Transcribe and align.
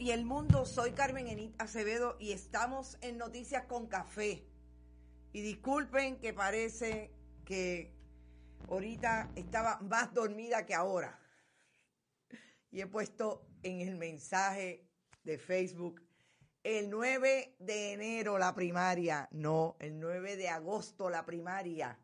Y 0.00 0.12
el 0.12 0.24
mundo. 0.24 0.64
Soy 0.64 0.92
Carmen 0.92 1.28
Enit 1.28 1.60
Acevedo 1.60 2.16
y 2.18 2.32
estamos 2.32 2.96
en 3.02 3.18
Noticias 3.18 3.66
con 3.66 3.86
Café. 3.86 4.46
Y 5.30 5.42
disculpen 5.42 6.18
que 6.18 6.32
parece 6.32 7.12
que 7.44 7.94
ahorita 8.70 9.30
estaba 9.36 9.78
más 9.82 10.14
dormida 10.14 10.64
que 10.64 10.74
ahora. 10.74 11.20
Y 12.70 12.80
he 12.80 12.86
puesto 12.86 13.46
en 13.62 13.86
el 13.86 13.96
mensaje 13.96 14.88
de 15.22 15.36
Facebook 15.36 16.00
el 16.62 16.88
9 16.88 17.56
de 17.58 17.92
enero 17.92 18.38
la 18.38 18.54
primaria, 18.54 19.28
no, 19.32 19.76
el 19.80 20.00
9 20.00 20.36
de 20.36 20.48
agosto 20.48 21.10
la 21.10 21.26
primaria. 21.26 21.98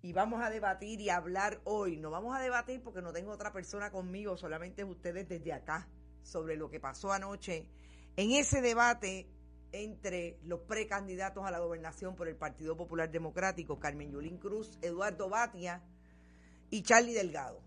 Y 0.00 0.14
vamos 0.14 0.42
a 0.42 0.48
debatir 0.48 1.02
y 1.02 1.10
hablar 1.10 1.60
hoy. 1.64 1.98
No 1.98 2.10
vamos 2.10 2.34
a 2.34 2.40
debatir 2.40 2.82
porque 2.82 3.02
no 3.02 3.12
tengo 3.12 3.32
otra 3.32 3.52
persona 3.52 3.90
conmigo, 3.90 4.38
solamente 4.38 4.82
ustedes 4.82 5.28
desde 5.28 5.52
acá 5.52 5.90
sobre 6.26 6.56
lo 6.56 6.68
que 6.68 6.80
pasó 6.80 7.12
anoche 7.12 7.68
en 8.16 8.32
ese 8.32 8.60
debate 8.60 9.28
entre 9.72 10.38
los 10.44 10.60
precandidatos 10.60 11.44
a 11.44 11.50
la 11.50 11.58
gobernación 11.58 12.16
por 12.16 12.28
el 12.28 12.36
Partido 12.36 12.76
Popular 12.76 13.10
Democrático, 13.10 13.78
Carmen 13.78 14.10
Yulín 14.10 14.38
Cruz, 14.38 14.78
Eduardo 14.82 15.28
Batia 15.28 15.82
y 16.70 16.82
Charlie 16.82 17.14
Delgado. 17.14 17.60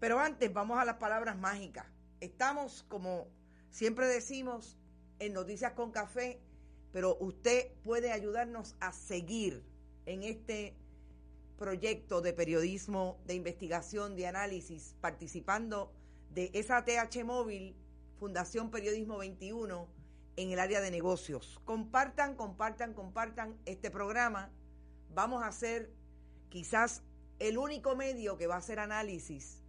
Pero 0.00 0.18
antes 0.18 0.52
vamos 0.52 0.78
a 0.78 0.84
las 0.84 0.96
palabras 0.96 1.38
mágicas. 1.38 1.86
Estamos, 2.20 2.84
como 2.88 3.28
siempre 3.70 4.06
decimos, 4.06 4.78
en 5.18 5.34
Noticias 5.34 5.72
con 5.72 5.92
Café, 5.92 6.40
pero 6.92 7.16
usted 7.20 7.72
puede 7.82 8.12
ayudarnos 8.12 8.76
a 8.80 8.92
seguir 8.92 9.62
en 10.06 10.22
este 10.22 10.74
proyecto 11.58 12.20
de 12.20 12.32
periodismo, 12.32 13.18
de 13.26 13.34
investigación, 13.34 14.16
de 14.16 14.26
análisis, 14.26 14.94
participando 15.00 15.92
de 16.30 16.50
esa 16.54 16.84
TH 16.84 17.24
móvil 17.24 17.76
Fundación 18.18 18.70
Periodismo 18.70 19.18
21 19.18 19.88
en 20.36 20.50
el 20.50 20.58
área 20.58 20.80
de 20.80 20.90
negocios. 20.90 21.60
Compartan, 21.64 22.36
compartan, 22.36 22.94
compartan 22.94 23.56
este 23.66 23.90
programa. 23.90 24.50
Vamos 25.14 25.42
a 25.42 25.48
hacer 25.48 25.92
quizás 26.48 27.02
el 27.38 27.58
único 27.58 27.96
medio 27.96 28.36
que 28.36 28.46
va 28.46 28.56
a 28.56 28.58
hacer 28.58 28.78
análisis 28.78 29.62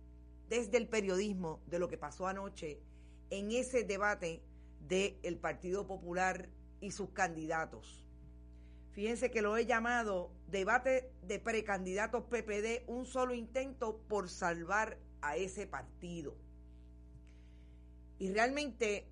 desde 0.49 0.77
el 0.77 0.87
periodismo 0.87 1.59
de 1.67 1.79
lo 1.79 1.87
que 1.87 1.97
pasó 1.97 2.27
anoche 2.27 2.79
en 3.29 3.51
ese 3.51 3.83
debate 3.83 4.43
del 4.87 5.37
Partido 5.37 5.87
Popular 5.87 6.49
y 6.79 6.91
sus 6.91 7.09
candidatos. 7.09 8.05
Fíjense 8.91 9.31
que 9.31 9.41
lo 9.41 9.57
he 9.57 9.65
llamado 9.65 10.31
debate 10.47 11.11
de 11.23 11.39
precandidatos 11.39 12.23
PPD, 12.25 12.83
un 12.87 13.05
solo 13.05 13.33
intento 13.33 13.97
por 14.07 14.29
salvar 14.29 14.97
a 15.21 15.35
ese 15.35 15.67
partido. 15.67 16.37
Y 18.19 18.31
realmente 18.31 19.07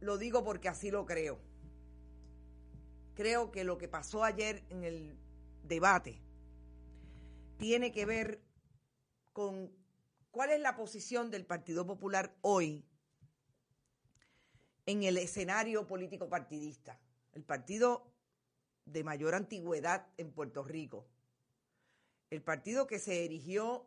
lo 0.00 0.18
digo 0.18 0.44
porque 0.44 0.68
así 0.68 0.90
lo 0.90 1.06
creo. 1.06 1.38
Creo 3.14 3.50
que 3.50 3.64
lo 3.64 3.78
que 3.78 3.88
pasó 3.88 4.24
ayer 4.24 4.64
en 4.70 4.84
el 4.84 5.16
debate 5.62 6.20
tiene 7.58 7.92
que 7.92 8.04
ver 8.04 8.40
con 9.32 9.72
cuál 10.30 10.50
es 10.50 10.60
la 10.60 10.76
posición 10.76 11.30
del 11.30 11.46
Partido 11.46 11.86
Popular 11.86 12.36
hoy 12.42 12.84
en 14.84 15.02
el 15.02 15.16
escenario 15.16 15.86
político 15.86 16.28
partidista. 16.28 17.00
El 17.32 17.42
partido 17.42 18.12
de 18.84 19.02
mayor 19.02 19.34
antigüedad 19.34 20.06
en 20.16 20.32
Puerto 20.32 20.62
Rico. 20.62 21.06
El 22.30 22.42
partido 22.42 22.86
que 22.86 22.98
se 22.98 23.24
erigió 23.24 23.86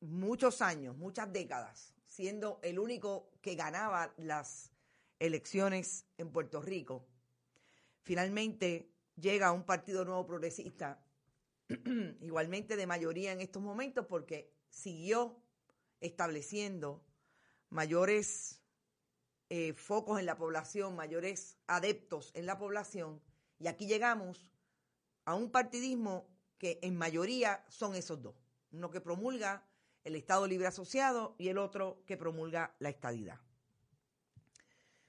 muchos 0.00 0.60
años, 0.62 0.96
muchas 0.96 1.32
décadas, 1.32 1.94
siendo 2.12 2.60
el 2.62 2.78
único 2.78 3.30
que 3.40 3.54
ganaba 3.54 4.12
las 4.18 4.70
elecciones 5.18 6.04
en 6.18 6.30
Puerto 6.30 6.60
Rico, 6.60 7.06
finalmente 8.02 8.92
llega 9.16 9.46
a 9.46 9.52
un 9.52 9.64
partido 9.64 10.04
nuevo 10.04 10.26
progresista, 10.26 11.02
igualmente 12.20 12.76
de 12.76 12.86
mayoría 12.86 13.32
en 13.32 13.40
estos 13.40 13.62
momentos, 13.62 14.04
porque 14.06 14.52
siguió 14.68 15.42
estableciendo 16.02 17.02
mayores 17.70 18.60
eh, 19.48 19.72
focos 19.72 20.20
en 20.20 20.26
la 20.26 20.36
población, 20.36 20.94
mayores 20.94 21.56
adeptos 21.66 22.30
en 22.34 22.44
la 22.44 22.58
población, 22.58 23.22
y 23.58 23.68
aquí 23.68 23.86
llegamos 23.86 24.50
a 25.24 25.34
un 25.34 25.50
partidismo 25.50 26.28
que 26.58 26.78
en 26.82 26.94
mayoría 26.94 27.64
son 27.68 27.94
esos 27.94 28.20
dos, 28.20 28.34
uno 28.70 28.90
que 28.90 29.00
promulga 29.00 29.66
el 30.04 30.16
Estado 30.16 30.46
Libre 30.46 30.66
Asociado 30.66 31.34
y 31.38 31.48
el 31.48 31.58
otro 31.58 32.02
que 32.06 32.16
promulga 32.16 32.74
la 32.78 32.88
estadidad. 32.88 33.40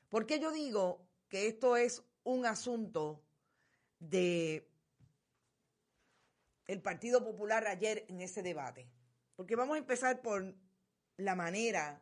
¿Por 0.10 0.26
qué 0.26 0.40
yo 0.40 0.52
digo 0.52 1.08
que 1.30 1.48
esto 1.48 1.78
es 1.78 2.04
un 2.24 2.46
asunto 2.46 3.24
de 4.00 4.70
el 6.68 6.82
Partido 6.82 7.24
Popular 7.24 7.68
ayer 7.68 8.06
en 8.08 8.22
ese 8.22 8.42
debate. 8.42 8.88
Porque 9.36 9.56
vamos 9.56 9.76
a 9.76 9.80
empezar 9.80 10.22
por 10.22 10.56
la 11.18 11.36
manera 11.36 12.02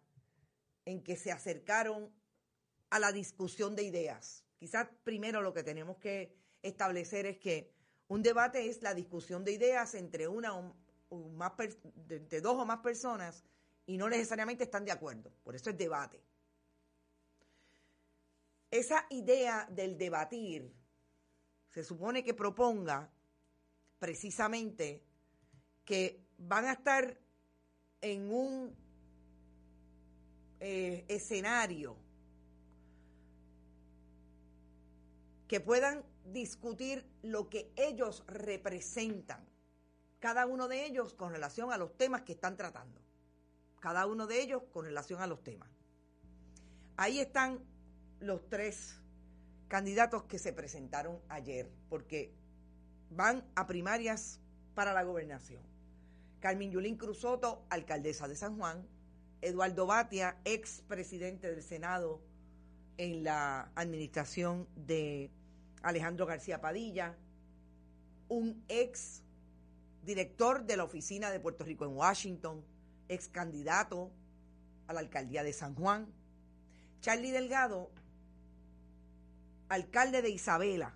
en 0.86 1.04
que 1.04 1.16
se 1.16 1.32
acercaron 1.32 2.14
a 2.90 3.00
la 3.00 3.12
discusión 3.12 3.76
de 3.76 3.84
ideas. 3.84 4.44
Quizás 4.58 4.88
primero 5.04 5.42
lo 5.42 5.54
que 5.54 5.64
tenemos 5.64 5.98
que 5.98 6.36
establecer 6.62 7.26
es 7.26 7.38
que 7.38 7.74
un 8.08 8.22
debate 8.22 8.70
es 8.70 8.82
la 8.82 8.94
discusión 8.94 9.44
de 9.44 9.54
ideas 9.54 9.96
entre 9.96 10.28
una 10.28 10.54
más 11.12 11.52
de 12.08 12.42
dos 12.42 12.58
o 12.58 12.66
más 12.66 12.80
personas 12.80 13.44
y 13.86 13.98
no 13.98 14.08
necesariamente 14.10 14.64
están 14.64 14.86
de 14.86 14.92
acuerdo. 14.92 15.32
Por 15.44 15.56
eso 15.56 15.70
es 15.70 15.78
debate. 15.78 16.22
Esa 18.70 19.06
idea 19.10 19.68
del 19.70 19.98
debatir 19.98 20.74
se 21.70 21.84
supone 21.84 22.24
que 22.24 22.34
proponga 22.34 23.12
precisamente 24.00 25.04
que 25.84 26.26
van 26.38 26.66
a 26.66 26.74
estar 26.74 27.18
en 28.02 28.32
un 28.32 28.76
eh, 30.60 31.06
escenario 31.08 31.98
que 35.48 35.60
puedan 35.60 36.04
discutir 36.26 37.06
lo 37.24 37.50
que 37.50 37.74
ellos 37.76 38.24
representan, 38.28 39.46
cada 40.22 40.46
uno 40.46 40.68
de 40.68 40.86
ellos 40.86 41.16
con 41.16 41.32
relación 41.32 41.74
a 41.74 41.78
los 41.78 41.98
temas 41.98 42.22
que 42.22 42.34
están 42.34 42.56
tratando, 42.56 43.02
cada 43.80 44.06
uno 44.06 44.28
de 44.28 44.42
ellos 44.42 44.62
con 44.72 44.86
relación 44.86 45.20
a 45.20 45.28
los 45.28 45.44
temas. 45.44 45.70
Ahí 46.96 47.20
están 47.20 47.60
los 48.20 48.48
tres 48.48 49.02
candidatos 49.68 50.24
que 50.24 50.38
se 50.38 50.54
presentaron 50.54 51.20
ayer, 51.28 51.72
porque 51.90 52.32
van 53.10 53.44
a 53.56 53.66
primarias 53.66 54.40
para 54.76 54.94
la 54.94 55.04
gobernación. 55.04 55.64
Carmen 56.40 56.70
Yulín 56.70 56.98
Cruzoto, 56.98 57.66
alcaldesa 57.72 58.28
de 58.28 58.36
San 58.36 58.58
Juan, 58.58 58.88
Eduardo 59.42 59.88
Batia, 59.88 60.38
ex 60.46 60.84
presidente 60.88 61.50
del 61.50 61.64
Senado 61.64 62.22
en 62.98 63.24
la 63.24 63.72
administración 63.74 64.68
de 64.76 65.32
Alejandro 65.82 66.28
García 66.28 66.62
Padilla, 66.62 67.18
un 68.28 68.64
ex 68.68 69.24
director 70.04 70.66
de 70.66 70.78
la 70.78 70.84
oficina 70.84 71.30
de 71.32 71.40
Puerto 71.40 71.64
Rico 71.64 71.86
en 71.86 71.96
Washington, 71.96 72.64
ex 73.08 73.28
candidato 73.28 74.12
a 74.88 74.94
la 74.94 75.00
alcaldía 75.00 75.44
de 75.44 75.54
San 75.54 75.76
Juan, 75.76 76.12
Charlie 77.02 77.32
Delgado, 77.32 77.92
alcalde 79.70 80.22
de 80.22 80.30
Isabela, 80.30 80.96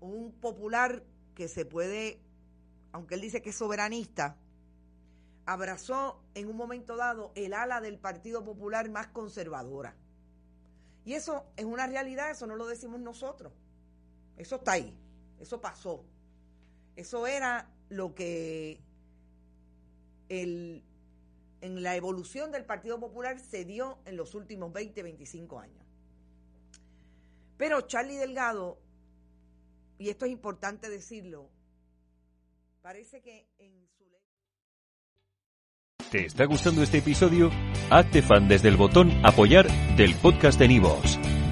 un 0.00 0.32
popular 0.32 1.02
que 1.34 1.48
se 1.48 1.64
puede, 1.64 2.20
aunque 2.92 3.14
él 3.14 3.20
dice 3.20 3.42
que 3.42 3.50
es 3.50 3.56
soberanista, 3.56 4.36
abrazó 5.46 6.22
en 6.34 6.48
un 6.48 6.56
momento 6.56 6.96
dado 6.96 7.32
el 7.34 7.54
ala 7.54 7.80
del 7.80 7.98
Partido 7.98 8.44
Popular 8.44 8.90
más 8.90 9.08
conservadora. 9.08 9.96
Y 11.04 11.14
eso 11.14 11.46
es 11.56 11.64
una 11.64 11.86
realidad, 11.86 12.30
eso 12.30 12.46
no 12.46 12.54
lo 12.54 12.66
decimos 12.66 13.00
nosotros. 13.00 13.52
Eso 14.36 14.56
está 14.56 14.72
ahí, 14.72 14.94
eso 15.40 15.60
pasó. 15.60 16.04
Eso 16.98 17.28
era 17.28 17.70
lo 17.90 18.12
que 18.12 18.80
el, 20.28 20.82
en 21.60 21.82
la 21.84 21.94
evolución 21.94 22.50
del 22.50 22.64
Partido 22.64 22.98
Popular 22.98 23.38
se 23.38 23.64
dio 23.64 24.00
en 24.04 24.16
los 24.16 24.34
últimos 24.34 24.72
20, 24.72 25.04
25 25.04 25.60
años. 25.60 25.86
Pero 27.56 27.82
Charlie 27.82 28.16
Delgado, 28.16 28.80
y 29.96 30.08
esto 30.08 30.24
es 30.24 30.32
importante 30.32 30.90
decirlo, 30.90 31.48
parece 32.82 33.22
que 33.22 33.46
en 33.58 33.86
su 33.96 34.04
ley... 34.04 34.20
¿Te 36.10 36.26
está 36.26 36.46
gustando 36.46 36.82
este 36.82 36.98
episodio? 36.98 37.52
Hazte 37.90 38.22
fan 38.22 38.48
desde 38.48 38.70
el 38.70 38.76
botón 38.76 39.12
apoyar 39.24 39.68
del 39.96 40.16
podcast 40.16 40.58
de 40.58 40.66
Nivos. 40.66 41.17